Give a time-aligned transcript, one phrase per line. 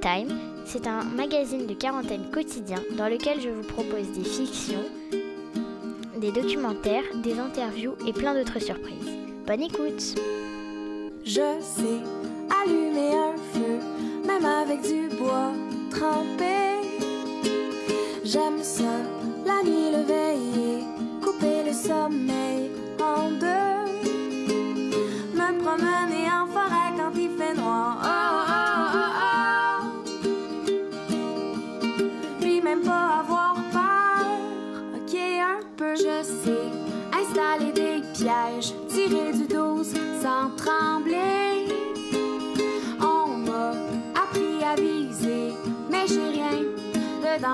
[0.00, 4.84] Time, c'est un magazine de quarantaine quotidien dans lequel je vous propose des fictions,
[6.16, 9.10] des documentaires, des interviews et plein d'autres surprises.
[9.46, 10.14] Bonne écoute
[11.22, 12.00] Je sais
[12.62, 13.78] allumer un feu,
[14.26, 15.52] même avec du bois
[15.90, 16.80] trempé.
[18.24, 18.84] J'aime ça,
[19.44, 20.84] la nuit le veiller,
[21.22, 21.72] couper le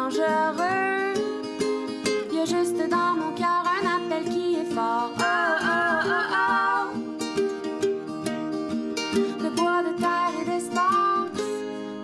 [0.06, 1.14] dangereux.
[2.32, 5.12] Y a juste dans mon cœur un appel qui est fort.
[5.18, 5.22] Oh,
[5.62, 6.86] oh, oh, oh.
[9.42, 11.46] De bois, de terre et d'espace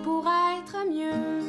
[0.02, 1.40] pour être mieux.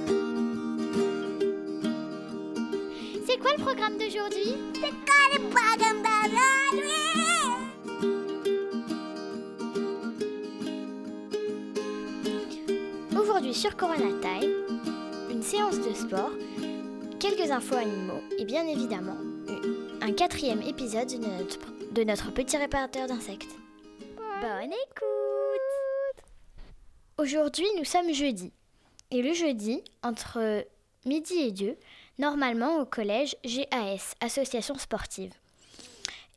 [3.26, 4.56] C'est quoi le programme d'aujourd'hui?
[4.76, 6.92] C'est quoi le programme d'aujourd'hui?
[13.18, 14.52] Aujourd'hui sur Corona Time,
[15.54, 16.32] séance de sport,
[17.20, 19.18] quelques infos animaux et bien évidemment
[20.02, 21.60] un quatrième épisode de notre,
[21.92, 23.52] de notre petit réparateur d'insectes.
[24.18, 26.26] Bonne écoute
[27.20, 28.52] Aujourd'hui nous sommes jeudi.
[29.12, 30.66] Et le jeudi, entre
[31.06, 31.78] midi et deux,
[32.18, 35.34] normalement au collège GAS, Association sportive.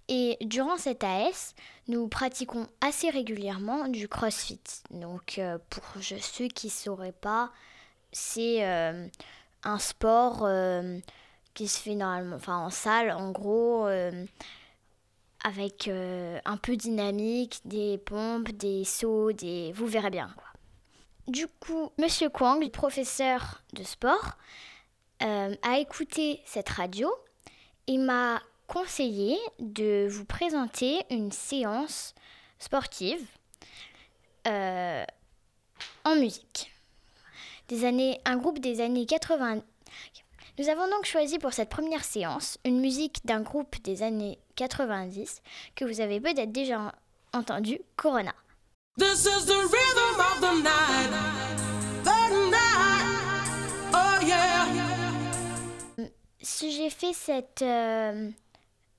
[0.08, 1.54] Et durant cette AS,
[1.88, 4.60] nous pratiquons assez régulièrement du crossfit.
[4.90, 7.50] Donc, euh, pour ceux qui ne sauraient pas,
[8.16, 9.06] c'est euh,
[9.62, 10.98] un sport euh,
[11.52, 14.24] qui se fait normalement en salle, en gros, euh,
[15.44, 19.72] avec un peu dynamique, des pompes, des sauts, des...
[19.72, 20.32] vous verrez bien.
[20.34, 20.48] Quoi.
[21.28, 24.36] Du coup, Monsieur Kwang, professeur de sport,
[25.20, 27.12] a écouté cette radio
[27.86, 32.14] et m'a conseillé de vous présenter une séance
[32.58, 33.24] sportive
[34.46, 36.75] en musique.
[37.68, 39.62] Des années, un groupe des années 80.
[40.58, 45.42] Nous avons donc choisi pour cette première séance une musique d'un groupe des années 90
[45.74, 46.92] que vous avez peut-être déjà
[47.32, 48.34] entendu, Corona.
[48.98, 51.10] This is the rhythm of the night.
[52.04, 53.06] The night.
[53.92, 54.66] Oh yeah.
[56.40, 58.30] Si j'ai fait cette euh,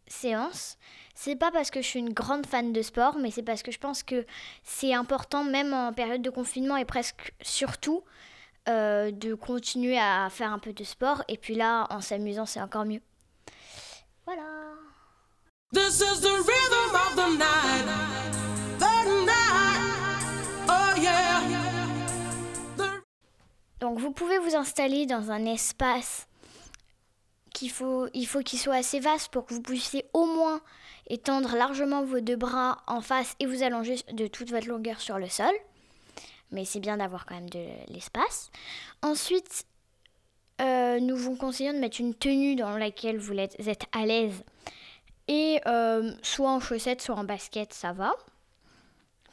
[0.08, 0.78] séance,
[1.16, 3.72] c'est pas parce que je suis une grande fan de sport, mais c'est parce que
[3.72, 4.26] je pense que
[4.64, 8.04] c'est important, même en période de confinement et presque surtout,
[8.68, 11.24] euh, de continuer à faire un peu de sport.
[11.28, 13.02] Et puis là, en s'amusant, c'est encore mieux.
[14.26, 14.44] Voilà.
[15.74, 17.86] This is the rhythm of the night.
[18.80, 20.68] The night.
[20.68, 21.42] Oh yeah.
[22.78, 23.04] The
[23.80, 26.28] Donc vous pouvez vous installer dans un espace
[27.54, 30.62] qu'il faut, il faut qu'il soit assez vaste pour que vous puissiez au moins
[31.10, 35.18] étendre largement vos deux bras en face et vous allonger de toute votre longueur sur
[35.20, 35.54] le sol.
[36.52, 38.50] Mais c'est bien d'avoir quand même de l'espace.
[39.02, 39.66] Ensuite,
[40.62, 44.44] euh, nous vous conseillons de mettre une tenue dans laquelle vous êtes à l'aise.
[45.28, 48.14] Et euh, soit en chaussettes, soit en basket, ça va.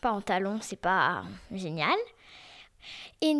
[0.00, 1.22] Pas en talons, c'est pas
[1.52, 1.96] génial.
[3.20, 3.32] Et,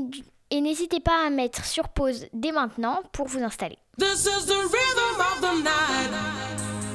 [0.51, 3.79] et n'hésitez pas à mettre sur pause dès maintenant pour vous installer.
[3.99, 6.11] This is the rhythm of the night.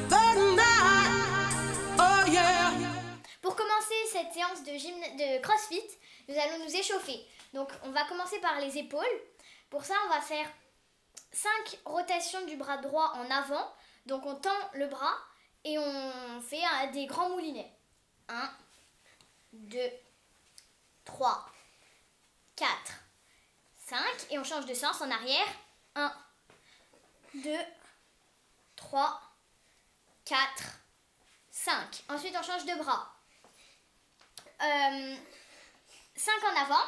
[0.10, 2.00] The night.
[2.00, 2.72] Oh yeah.
[3.42, 5.98] Pour commencer cette séance de CrossFit,
[6.30, 7.26] nous allons nous échauffer.
[7.54, 9.04] Donc on va commencer par les épaules.
[9.70, 10.48] Pour ça, on va faire
[11.32, 13.74] 5 rotations du bras droit en avant.
[14.06, 15.16] Donc on tend le bras
[15.66, 17.72] et on fait euh, des grands moulinets.
[18.30, 18.52] 1,
[19.54, 19.80] 2,
[21.06, 21.46] 3,
[22.56, 22.70] 4,
[23.78, 24.00] 5.
[24.30, 25.48] Et on change de sens en arrière.
[25.96, 26.14] 1,
[27.34, 27.52] 2,
[28.76, 29.22] 3,
[30.26, 30.40] 4,
[31.50, 32.04] 5.
[32.10, 33.16] Ensuite, on change de bras.
[36.20, 36.86] 5 en avant.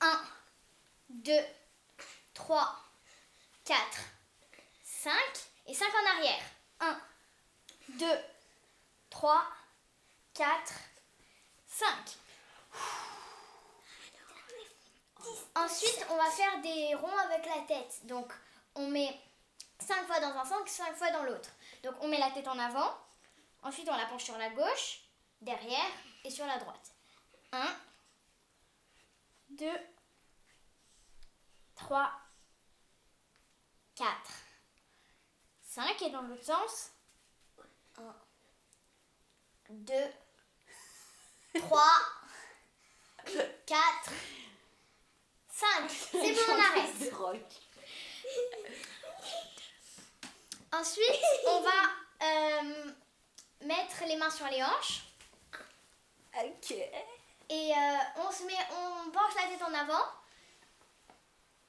[0.00, 0.20] 1,
[1.10, 1.32] 2,
[2.34, 2.76] 3,
[3.64, 3.80] 4,
[4.82, 5.12] 5.
[5.66, 6.42] Et 5 en arrière.
[6.80, 7.00] 1,
[7.90, 8.06] 2,
[9.10, 9.46] 3,
[10.34, 10.74] 4,
[11.68, 11.88] 5.
[15.54, 18.04] Ensuite, on va faire des ronds avec la tête.
[18.06, 18.32] Donc,
[18.74, 19.20] on met
[19.78, 21.50] 5 fois dans un sens, 5 fois dans l'autre.
[21.84, 22.98] Donc, on met la tête en avant.
[23.62, 25.02] Ensuite, on la penche sur la gauche,
[25.40, 25.92] derrière
[26.24, 26.90] et sur la droite.
[27.52, 27.76] 1,
[29.58, 29.66] 2,
[31.74, 32.10] 3,
[33.94, 34.08] 4,
[35.62, 36.02] 5.
[36.02, 36.92] Et dans l'autre sens,
[37.98, 38.02] 1,
[39.70, 39.94] 2,
[41.54, 41.82] 3,
[43.66, 44.12] 4,
[45.48, 45.90] 5.
[45.90, 46.92] C'est bon, on arrête.
[50.72, 51.70] Ensuite, on va
[52.22, 52.92] euh,
[53.66, 55.02] mettre les mains sur les hanches.
[56.34, 56.74] Ok.
[57.52, 60.06] Et euh, on se met, on penche la tête en avant.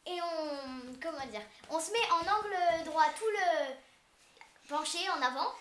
[0.05, 5.53] Et on, comment dire, on se met en angle droit, tout le penché en avant.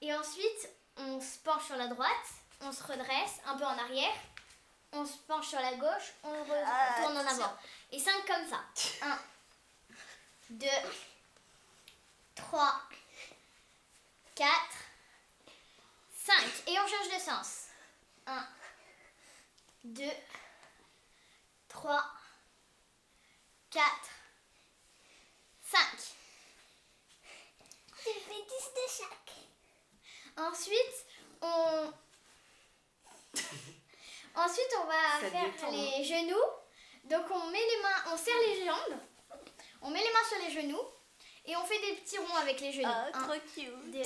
[0.00, 2.28] Et ensuite, on se penche sur la droite,
[2.60, 4.14] on se redresse un peu en arrière.
[4.92, 6.32] On se penche sur la gauche, on
[6.64, 7.52] Ah, retourne en avant.
[7.90, 8.60] Et 5 comme ça.
[9.02, 9.18] 1,
[10.50, 10.66] 2,
[12.36, 12.82] 3,
[14.36, 14.50] 4,
[16.14, 16.34] 5.
[16.68, 17.64] Et on change de sens.
[18.28, 18.46] 1,
[19.88, 20.04] 2,
[21.68, 22.04] 3,
[23.70, 23.84] 4,
[25.62, 25.80] 5.
[28.04, 29.32] J'ai fait 10 de chaque.
[30.36, 31.06] Ensuite,
[31.40, 31.92] on...
[34.34, 36.36] Ensuite, on va Ça faire détend, les genoux.
[37.04, 38.98] Donc, on met les mains, on serre les jambes.
[39.80, 40.82] On met les mains sur les genoux.
[41.46, 42.88] Et on fait des petits ronds avec les genoux.
[42.88, 43.90] 1, trop cute.
[43.90, 44.02] 2,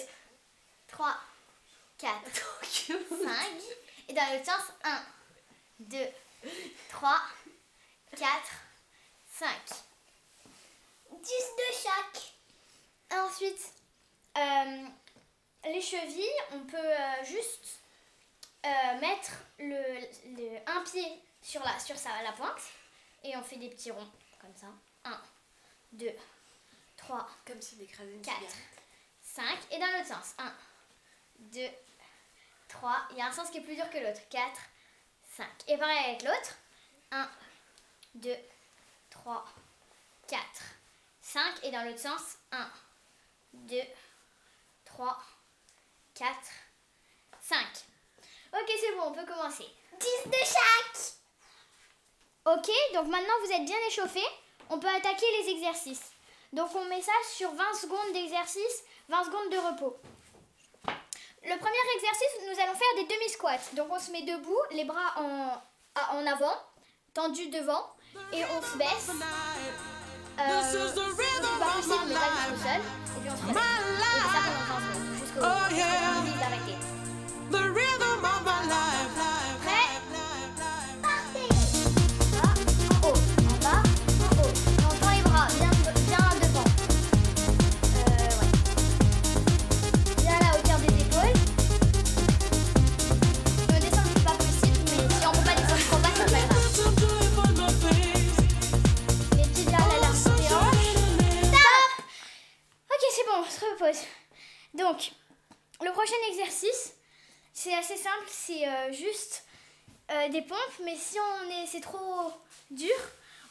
[0.87, 1.17] 3,
[1.99, 3.09] 4, Trop cute.
[3.09, 3.29] 5.
[4.09, 5.05] Et dans l'autre sens, 1,
[5.89, 5.99] 2,
[6.91, 7.21] 3,
[8.17, 8.29] 4,
[9.31, 9.49] 5.
[11.11, 12.33] 10 de chaque.
[13.19, 13.73] Ensuite,
[14.39, 14.87] euh,
[15.65, 17.81] les chevilles, on peut euh, juste
[18.65, 19.83] euh, mettre le,
[20.37, 22.61] le- un pied sur la, sur sa, la pointe
[23.25, 24.67] et on fait des petits ronds comme ça.
[25.05, 25.21] 1,
[25.93, 26.11] 2,
[26.97, 28.57] 3, Comme si d'écraser une 4, cigarette.
[29.23, 30.35] 5 et dans l'autre sens.
[30.39, 30.55] 1,
[31.39, 31.61] 2,
[32.69, 33.09] 3.
[33.11, 34.21] Il y a un sens qui est plus dur que l'autre.
[34.31, 34.61] 4,
[35.37, 35.47] 5.
[35.69, 36.57] Et pareil avec l'autre.
[37.11, 37.29] 1,
[38.15, 38.35] 2,
[39.11, 39.45] 3,
[40.29, 40.43] 4,
[41.21, 41.65] 5.
[41.65, 42.37] Et dans l'autre sens.
[42.53, 42.71] 1,
[43.53, 43.77] 2,
[44.85, 45.19] 3,
[46.15, 46.35] 4,
[47.41, 47.67] 5.
[48.55, 49.67] Ok, c'est bon, on peut commencer.
[49.99, 51.13] 10 de chaque.
[52.45, 54.27] Ok, donc maintenant vous êtes bien échauffés,
[54.69, 56.11] on peut attaquer les exercices.
[56.53, 59.97] Donc on met ça sur 20 secondes d'exercice, 20 secondes de repos.
[61.45, 63.75] Le premier exercice, nous allons faire des demi-squats.
[63.75, 66.55] Donc on se met debout, les bras en, en avant,
[67.15, 67.85] tendus devant,
[68.33, 69.11] et on se baisse.
[70.39, 70.79] Euh, c'est
[71.59, 72.23] pas possible, mais life.
[72.49, 72.81] jusqu'au sol.
[72.81, 73.43] Et puis on se.
[73.43, 73.57] My Et
[74.23, 76.77] ça pendant 20 secondes, jusqu'au Oh, jusqu'au moment d'arrêter.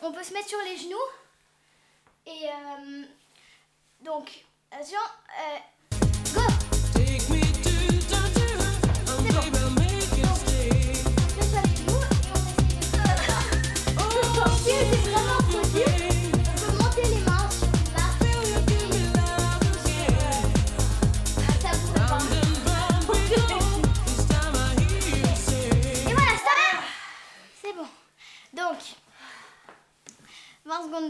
[0.01, 0.97] On peut se mettre sur les genoux.
[2.25, 3.03] Et euh,
[4.01, 5.57] donc, attention, euh,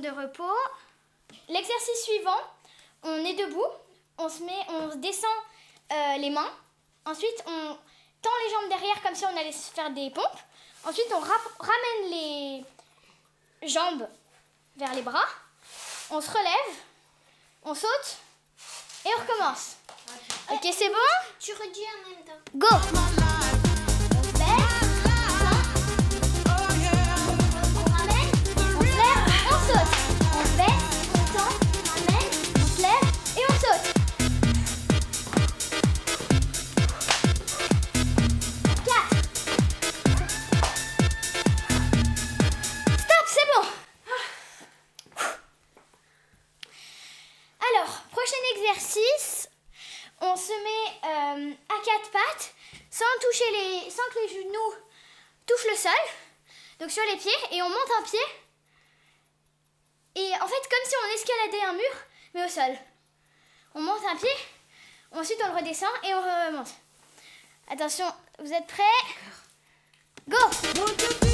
[0.01, 0.57] de repos.
[1.49, 2.41] L'exercice suivant,
[3.03, 3.65] on est debout,
[4.17, 5.29] on se met, on descend
[5.91, 6.51] euh, les mains.
[7.05, 7.77] Ensuite, on
[8.21, 10.39] tend les jambes derrière comme si on allait se faire des pompes.
[10.83, 12.65] Ensuite, on ramène les
[13.67, 14.07] jambes
[14.77, 15.25] vers les bras.
[16.09, 16.75] On se relève,
[17.63, 18.17] on saute
[19.05, 19.77] et on recommence.
[20.51, 20.95] Ok, c'est bon?
[21.39, 22.41] Tu redis en même temps.
[22.55, 23.50] Go
[50.21, 52.53] on se met euh, à quatre pattes
[52.89, 53.05] sans
[53.89, 54.73] sans que les genoux
[55.47, 55.91] touchent le sol,
[56.79, 58.19] donc sur les pieds, et on monte un pied.
[60.15, 61.95] Et en fait, comme si on escaladait un mur,
[62.33, 62.77] mais au sol.
[63.73, 64.35] On monte un pied,
[65.11, 66.69] ensuite on le redescend et on remonte.
[67.69, 68.05] Attention,
[68.39, 68.83] vous êtes prêts?
[70.27, 71.30] Go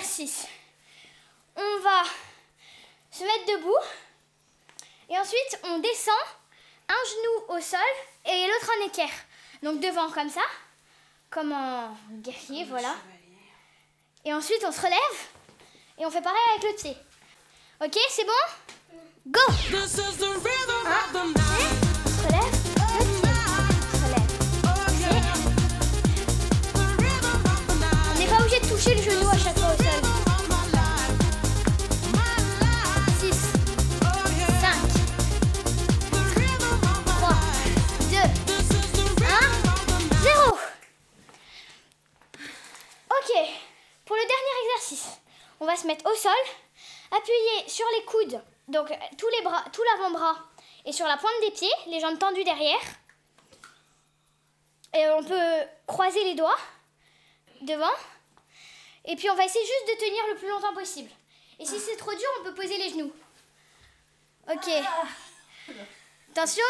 [0.00, 0.46] exercice,
[1.56, 2.02] on va
[3.10, 3.76] se mettre debout.
[5.08, 6.14] Et ensuite, on descend
[6.88, 7.80] un genou au sol
[8.24, 9.12] et l'autre en équerre.
[9.62, 10.42] Donc devant comme ça,
[11.28, 12.94] comme en guerrier, voilà.
[14.24, 15.18] Et ensuite, on se relève
[15.98, 16.96] et on fait pareil avec le pied.
[17.84, 18.32] Ok, c'est bon?
[19.26, 19.40] Go
[19.70, 21.79] This is the rhythm of the night.
[48.20, 50.36] Coudes, donc euh, tous les bras, tout l'avant-bras,
[50.84, 52.80] et sur la pointe des pieds, les jambes tendues derrière.
[54.94, 56.58] Et on peut croiser les doigts
[57.62, 57.92] devant.
[59.04, 61.10] Et puis on va essayer juste de tenir le plus longtemps possible.
[61.58, 63.12] Et si c'est trop dur, on peut poser les genoux.
[64.50, 64.68] Ok.
[66.32, 66.64] Attention.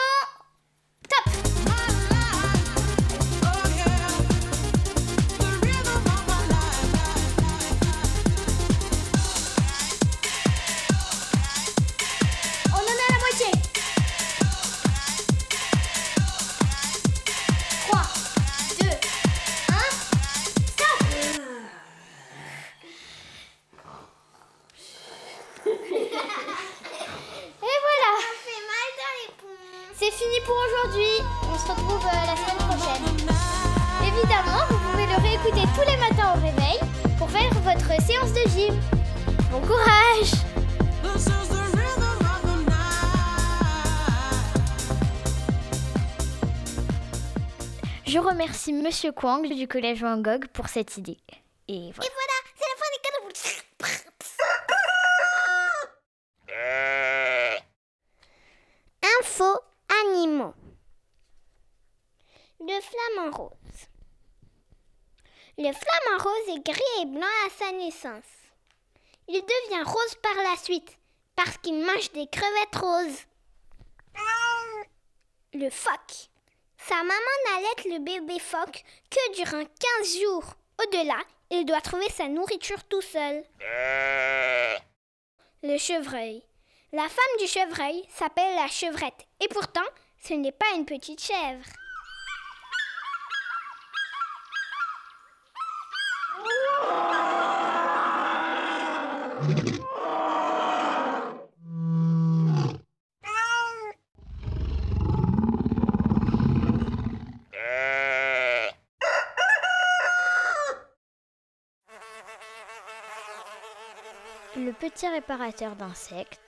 [38.44, 38.80] De gym.
[39.50, 40.32] Bon courage.
[48.06, 51.18] Je remercie Monsieur Kwang du collège Van Gogh pour cette idée.
[51.68, 52.06] Et voilà.
[52.06, 53.28] Et voilà, c'est la fin des cadeaux.
[59.20, 59.50] Info
[60.02, 60.54] animaux.
[62.60, 63.88] Le flamant rose.
[65.62, 68.24] Le flamant rose est gris et blanc à sa naissance.
[69.28, 70.96] Il devient rose par la suite
[71.36, 73.26] parce qu'il mange des crevettes roses.
[75.52, 76.30] Le phoque.
[76.78, 77.12] Sa maman
[77.44, 79.62] n'allait le bébé phoque que durant
[79.98, 80.54] 15 jours.
[80.82, 81.18] Au-delà,
[81.50, 83.44] il doit trouver sa nourriture tout seul.
[85.62, 86.42] Le chevreuil.
[86.92, 89.26] La femme du chevreuil s'appelle la chevrette.
[89.40, 89.88] Et pourtant,
[90.24, 91.66] ce n'est pas une petite chèvre.
[114.56, 116.38] Le petit réparateur d'insectes,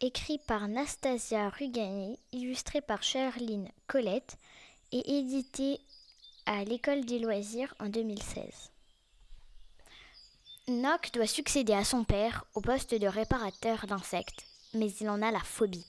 [0.00, 4.36] écrit par Nastasia Rugani, illustré par Charline Colette
[4.92, 5.80] et édité
[6.46, 8.69] à l'école des loisirs en 2016.
[10.70, 15.32] Nock doit succéder à son père au poste de réparateur d'insectes, mais il en a
[15.32, 15.86] la phobie.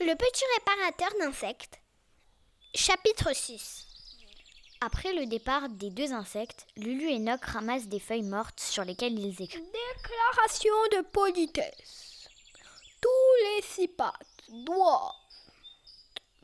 [0.00, 1.78] Le petit réparateur d'insectes.
[2.74, 3.86] Chapitre 6.
[4.80, 9.18] Après le départ des deux insectes, Lulu et Nock ramassent des feuilles mortes sur lesquelles
[9.18, 9.62] ils écrivent.
[9.62, 12.28] Déclaration de politesse.
[13.00, 15.12] Tous les six pattes doivent,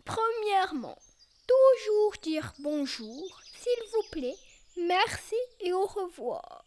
[0.04, 0.98] premièrement,
[1.48, 4.36] toujours dire bonjour, s'il vous plaît,
[4.76, 6.61] merci et au revoir.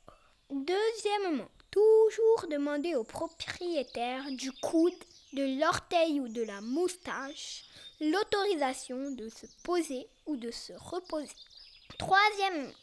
[0.49, 4.93] Deuxièmement, toujours demander au propriétaire du coude,
[5.33, 7.65] de l'orteil ou de la moustache
[7.99, 11.33] l'autorisation de se poser ou de se reposer.
[11.97, 12.73] Troisièmement,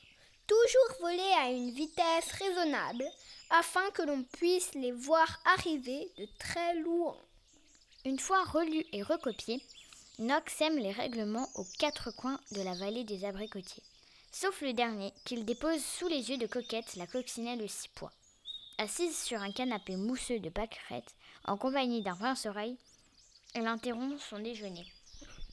[0.47, 3.04] toujours voler à une vitesse raisonnable
[3.50, 7.16] afin que l'on puisse les voir arriver de très loin.
[8.04, 9.62] Une fois relus et recopiés,
[10.19, 13.83] Nock sème les règlements aux quatre coins de la vallée des abricotiers,
[14.32, 18.12] sauf le dernier qu'il dépose sous les yeux de Coquette, la coccinelle aux six pois.
[18.78, 22.78] Assise sur un canapé mousseux de pâquerette, en compagnie d'un pince-oreille,
[23.54, 24.86] elle interrompt son déjeuner.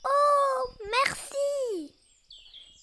[0.04, 1.92] Oh, merci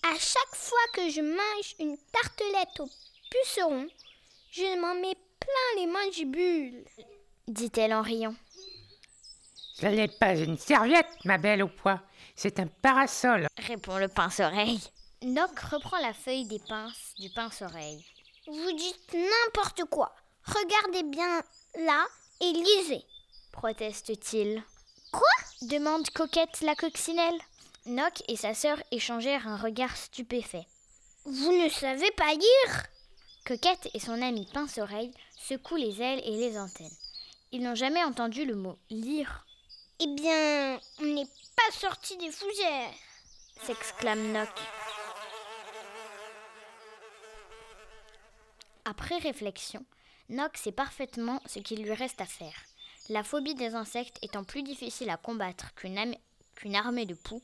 [0.04, 2.89] À chaque fois que je mange une tartelette au
[3.32, 3.88] puceron,
[4.51, 6.86] je m'en mets plein les mandibules.
[7.48, 8.36] dit-elle en riant.
[9.74, 12.01] Ce n'est pas une serviette, ma belle au pois.
[12.36, 13.48] C'est un parasol.
[13.58, 14.82] Répond le pince-oreille.
[15.24, 18.06] Nock reprend la feuille des pinces du pince-oreille.
[18.48, 20.14] Vous dites n'importe quoi.
[20.46, 21.42] Regardez bien
[21.80, 22.06] là
[22.40, 23.04] et lisez.
[23.52, 24.64] Proteste-t-il.
[25.12, 25.28] Quoi?
[25.64, 27.40] Demande Coquette la coccinelle.
[27.88, 30.68] Nock et sa sœur échangèrent un regard stupéfait.
[31.26, 32.84] Vous ne savez pas lire?
[33.46, 36.96] Coquette et son ami Pince-Oreille secouent les ailes et les antennes.
[37.52, 39.46] Ils n'ont jamais entendu le mot lire,
[40.00, 42.94] Eh bien, on n'est pas sorti des fougères.
[43.64, 44.50] s'exclame Noc.
[48.89, 49.86] Après réflexion,
[50.29, 52.56] Noc sait parfaitement ce qu'il lui reste à faire.
[53.10, 57.44] La phobie des insectes étant plus difficile à combattre qu'une armée de poux,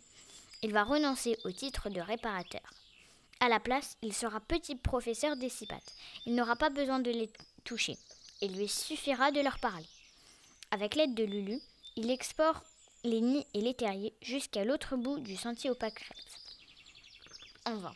[0.62, 2.62] il va renoncer au titre de réparateur.
[3.42, 5.52] À la place, il sera petit professeur des.
[6.26, 7.30] Il n'aura pas besoin de les
[7.66, 7.98] toucher.
[8.40, 9.90] Il lui suffira de leur parler.
[10.72, 11.60] Avec l'aide de Lulu,
[11.98, 12.64] il explore
[13.04, 16.40] les nids et les terriers jusqu'à l'autre bout du sentier aux pâquerettes.
[17.66, 17.96] En vain.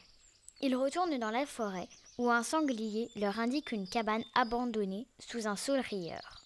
[0.59, 1.87] Il retourne dans la forêt
[2.17, 6.41] où un sanglier leur indique une cabane abandonnée sous un saule rieur.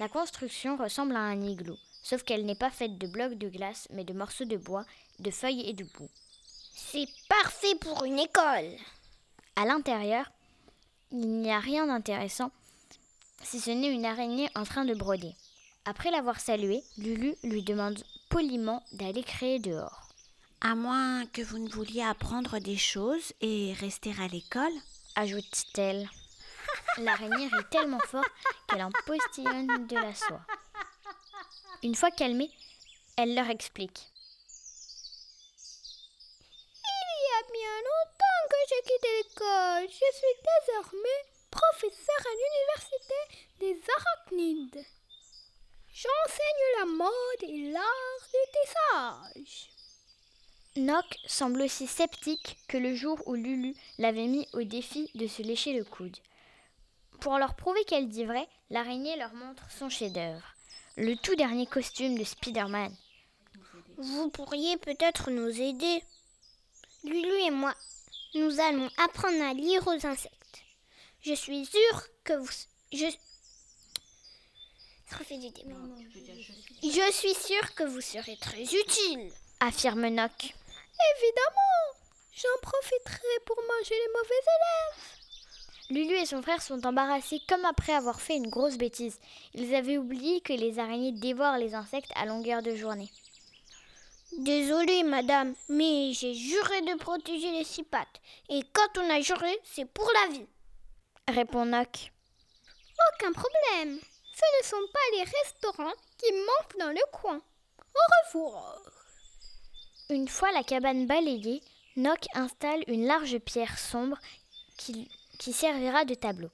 [0.00, 3.86] La construction ressemble à un igloo, sauf qu'elle n'est pas faite de blocs de glace
[3.90, 4.84] mais de morceaux de bois,
[5.20, 6.10] de feuilles et de boue.
[6.74, 8.76] C'est parfait pour une école.
[9.56, 10.30] À l'intérieur,
[11.12, 12.50] il n'y a rien d'intéressant,
[13.42, 15.34] si ce n'est une araignée en train de broder.
[15.84, 20.09] Après l'avoir salué, Lulu lui demande poliment d'aller créer dehors.
[20.62, 24.72] À moins que vous ne vouliez apprendre des choses et rester à l'école.
[25.16, 26.06] ajoute-t-elle.
[26.98, 28.26] L'araignée rit tellement fort
[28.68, 30.42] qu'elle en postillonne de la soie.
[31.82, 32.50] Une fois calmée,
[33.16, 34.12] elle leur explique.
[36.84, 39.88] Il y a bien longtemps que j'ai quitté l'école.
[39.88, 43.20] Je suis désormais professeur à l'université
[43.60, 44.84] des arachnides.
[45.90, 49.79] J'enseigne la mode et l'art du tissage.
[50.76, 55.42] Noc semble aussi sceptique que le jour où Lulu l'avait mis au défi de se
[55.42, 56.16] lécher le coude.
[57.18, 60.54] Pour leur prouver qu'elle dit vrai, l'araignée leur montre son chef-d'œuvre,
[60.96, 62.94] le tout dernier costume de Spider-Man.
[63.98, 66.04] Vous pourriez peut-être nous aider.
[67.02, 67.74] Lulu et moi,
[68.34, 70.62] nous allons apprendre à lire aux insectes.
[71.20, 72.48] Je suis sûre que vous...
[72.92, 73.06] Je...
[76.82, 79.32] Je suis sûre que vous serez très utile.
[79.58, 80.54] Affirme Noc.
[81.16, 81.98] Évidemment,
[82.32, 85.20] j'en profiterai pour manger les mauvais élèves.
[85.90, 89.18] Lulu et son frère sont embarrassés comme après avoir fait une grosse bêtise.
[89.54, 93.10] Ils avaient oublié que les araignées dévorent les insectes à longueur de journée.
[94.38, 98.20] Désolée, madame, mais j'ai juré de protéger les six pattes.
[98.48, 100.46] Et quand on a juré, c'est pour la vie.
[101.26, 102.12] Répond Noc.
[103.14, 103.98] Aucun problème.
[104.32, 107.40] Ce ne sont pas les restaurants qui manquent dans le coin.
[107.78, 108.99] Au revoir.
[110.10, 111.62] Une fois la cabane balayée,
[111.94, 114.18] Noc installe une large pierre sombre
[114.76, 116.50] qui, qui servira de tableau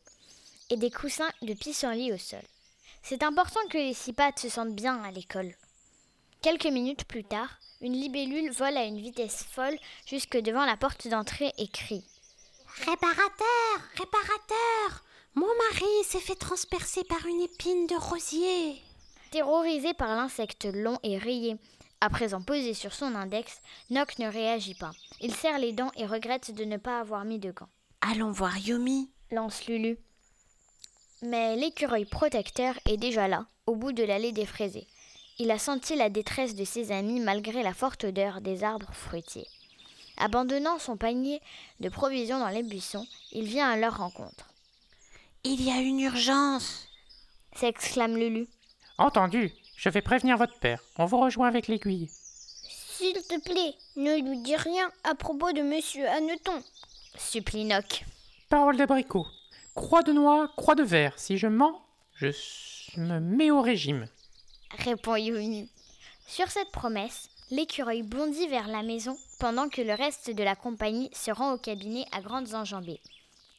[0.68, 2.42] et des coussins de pissenlit au sol.
[3.02, 5.54] C'est important que les six pattes se sentent bien à l'école.
[6.42, 7.48] Quelques minutes plus tard,
[7.80, 12.04] une libellule vole à une vitesse folle jusque devant la porte d'entrée et crie.
[12.84, 18.82] Réparateur, réparateur Mon mari s'est fait transpercer par une épine de rosier.
[19.30, 21.56] Terrorisé par l'insecte long et rayé,
[22.00, 24.92] à présent posé sur son index, Noc ne réagit pas.
[25.20, 27.68] Il serre les dents et regrette de ne pas avoir mis de gants.
[28.00, 29.10] Allons voir Yomi.
[29.30, 29.98] lance Lulu.
[31.22, 34.86] Mais l'écureuil protecteur est déjà là, au bout de l'allée des fraisés.
[35.38, 39.48] Il a senti la détresse de ses amis malgré la forte odeur des arbres fruitiers.
[40.18, 41.40] Abandonnant son panier
[41.80, 44.48] de provisions dans les buissons, il vient à leur rencontre.
[45.44, 46.88] Il y a une urgence.
[47.54, 48.48] S'exclame Lulu.
[48.98, 50.82] Entendu, je vais prévenir votre père.
[50.98, 52.08] On vous rejoint avec l'aiguille.
[52.10, 56.62] S'il te plaît, ne lui dis rien à propos de monsieur Hanneton.
[57.16, 58.04] Supplie Noc.
[58.48, 59.26] Parole d'abricot.
[59.74, 61.12] Croix de noix, croix de verre.
[61.18, 61.84] Si je mens,
[62.14, 62.28] je
[62.96, 64.08] me mets au régime.
[64.78, 65.70] Répond Yumi.
[66.26, 71.10] Sur cette promesse, l'écureuil bondit vers la maison pendant que le reste de la compagnie
[71.12, 73.00] se rend au cabinet à grandes enjambées.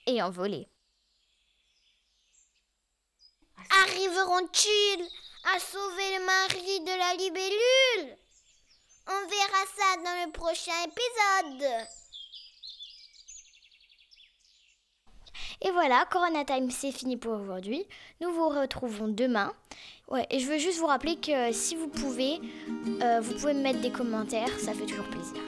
[0.08, 0.68] Et envolé.
[3.84, 5.08] Arriveront-ils?
[5.56, 8.18] À sauver le mari de la libellule
[9.08, 11.88] On verra ça dans le prochain épisode.
[15.62, 17.86] Et voilà, Corona Time, c'est fini pour aujourd'hui.
[18.22, 19.54] Nous vous retrouvons demain.
[20.10, 22.40] Ouais, et je veux juste vous rappeler que si vous pouvez,
[23.02, 25.42] euh, vous pouvez me mettre des commentaires, ça fait toujours plaisir.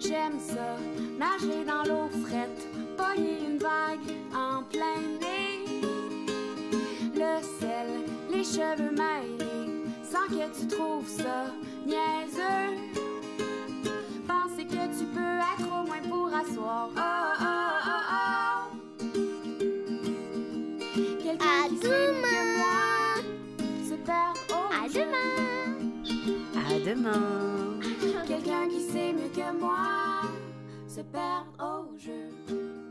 [0.00, 0.76] J'aime ça,
[1.18, 2.66] nager dans l'eau frette,
[3.16, 5.80] une vague en plein nez.
[7.14, 8.13] Le sel,
[8.44, 11.46] les cheveux mêlés, sans que tu trouves ça
[11.86, 12.76] niaiseux.
[14.26, 16.90] Penser que tu peux être au moins pour asseoir.
[16.94, 17.00] Oh,
[17.40, 17.44] oh,
[17.86, 19.14] oh, oh.
[21.22, 22.58] Quelqu'un À qui sait mieux que demain.
[22.58, 22.78] moi
[23.88, 25.34] se perd au À demain.
[26.54, 27.80] À demain.
[28.26, 30.22] Quelqu'un qui sait mieux que moi
[30.86, 32.83] se perdre au jeu.